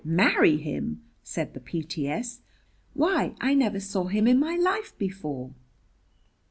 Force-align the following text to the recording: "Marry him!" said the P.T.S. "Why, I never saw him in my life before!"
"Marry 0.03 0.57
him!" 0.57 1.03
said 1.21 1.53
the 1.53 1.59
P.T.S. 1.59 2.39
"Why, 2.95 3.35
I 3.39 3.53
never 3.53 3.79
saw 3.79 4.05
him 4.05 4.25
in 4.25 4.39
my 4.39 4.55
life 4.55 4.97
before!" 4.97 5.53